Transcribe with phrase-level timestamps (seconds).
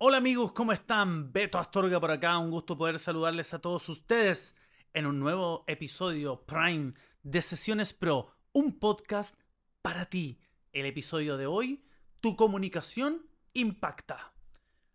[0.00, 1.32] Hola amigos, ¿cómo están?
[1.32, 4.54] Beto Astorga por acá, un gusto poder saludarles a todos ustedes
[4.94, 6.94] en un nuevo episodio Prime
[7.24, 9.36] de Sesiones Pro, un podcast
[9.82, 10.38] para ti.
[10.72, 11.84] El episodio de hoy,
[12.20, 14.34] tu comunicación impacta.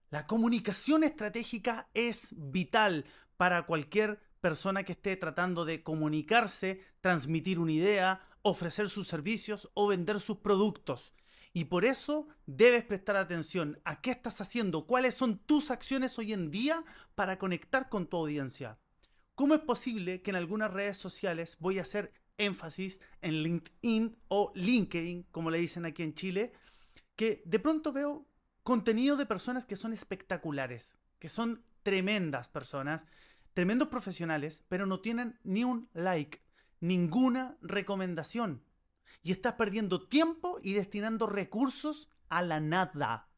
[0.09, 3.03] La comunicación estratégica es vital
[3.35, 9.85] para cualquier persona que esté tratando de comunicarse, transmitir una idea, ofrecer sus servicios o
[9.87, 11.11] vender sus productos.
[11.53, 16.33] Y por eso debes prestar atención a qué estás haciendo, cuáles son tus acciones hoy
[16.33, 16.83] en día
[17.13, 18.79] para conectar con tu audiencia.
[19.35, 24.51] ¿Cómo es posible que en algunas redes sociales voy a hacer énfasis en LinkedIn o
[24.55, 26.53] LinkedIn, como le dicen aquí en Chile,
[27.15, 28.25] que de pronto veo
[28.63, 33.05] contenido de personas que son espectaculares, que son tremendas personas,
[33.53, 36.41] tremendos profesionales, pero no tienen ni un like,
[36.79, 38.63] ninguna recomendación
[39.21, 43.29] y estás perdiendo tiempo y destinando recursos a la nada.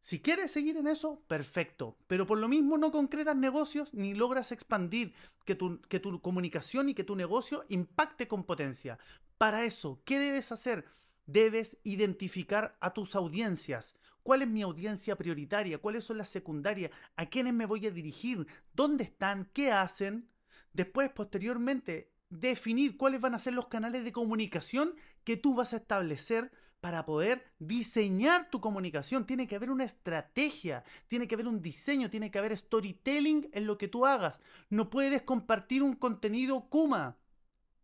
[0.00, 4.52] Si quieres seguir en eso, perfecto, pero por lo mismo no concretas negocios ni logras
[4.52, 5.14] expandir
[5.46, 8.98] que tu, que tu comunicación y que tu negocio impacte con potencia.
[9.38, 10.84] Para eso, ¿qué debes hacer?
[11.24, 13.96] Debes identificar a tus audiencias.
[14.22, 15.78] ¿Cuál es mi audiencia prioritaria?
[15.78, 16.90] ¿Cuáles son las secundarias?
[17.16, 18.46] ¿A quiénes me voy a dirigir?
[18.74, 19.50] ¿Dónde están?
[19.54, 20.30] ¿Qué hacen?
[20.72, 24.94] Después, posteriormente, definir cuáles van a ser los canales de comunicación
[25.24, 29.26] que tú vas a establecer para poder diseñar tu comunicación.
[29.26, 33.66] Tiene que haber una estrategia, tiene que haber un diseño, tiene que haber storytelling en
[33.66, 34.42] lo que tú hagas.
[34.68, 37.16] No puedes compartir un contenido Kuma.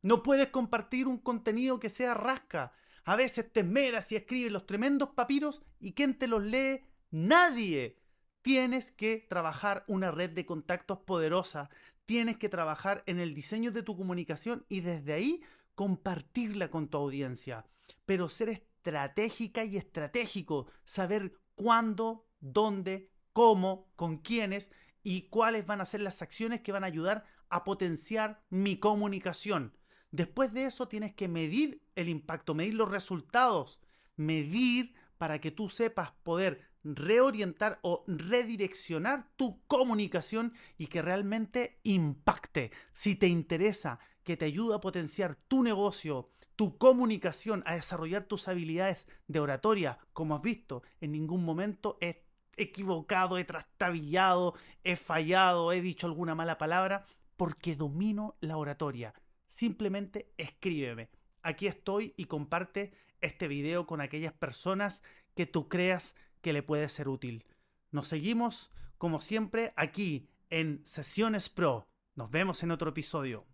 [0.02, 2.72] No puedes compartir un contenido que sea rasca.
[3.04, 6.84] A veces te esmeras y escribes los tremendos papiros y ¿quién te los lee?
[7.10, 7.96] Nadie.
[8.42, 11.70] Tienes que trabajar una red de contactos poderosa
[12.10, 15.42] tienes que trabajar en el diseño de tu comunicación y desde ahí
[15.76, 17.64] compartirla con tu audiencia.
[18.04, 24.72] Pero ser estratégica y estratégico, saber cuándo, dónde, cómo, con quiénes
[25.04, 29.78] y cuáles van a ser las acciones que van a ayudar a potenciar mi comunicación.
[30.10, 33.78] Después de eso tienes que medir el impacto, medir los resultados,
[34.16, 42.70] medir para que tú sepas poder reorientar o redireccionar tu comunicación y que realmente impacte.
[42.92, 48.48] Si te interesa, que te ayude a potenciar tu negocio, tu comunicación, a desarrollar tus
[48.48, 52.26] habilidades de oratoria, como has visto, en ningún momento he
[52.56, 54.54] equivocado, he trastabillado,
[54.84, 59.14] he fallado, he dicho alguna mala palabra, porque domino la oratoria.
[59.46, 61.08] Simplemente escríbeme.
[61.42, 65.02] Aquí estoy y comparte este video con aquellas personas
[65.34, 67.44] que tú creas que le puede ser útil.
[67.90, 71.88] Nos seguimos, como siempre, aquí en Sesiones Pro.
[72.14, 73.46] Nos vemos en otro episodio.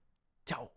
[0.44, 0.75] Chao.